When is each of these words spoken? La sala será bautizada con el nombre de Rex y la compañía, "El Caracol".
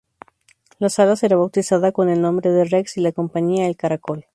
La 0.79 0.89
sala 0.89 1.15
será 1.15 1.35
bautizada 1.35 1.91
con 1.91 2.09
el 2.09 2.21
nombre 2.21 2.49
de 2.49 2.63
Rex 2.65 2.97
y 2.97 3.01
la 3.01 3.11
compañía, 3.11 3.67
"El 3.67 3.77
Caracol". 3.77 4.25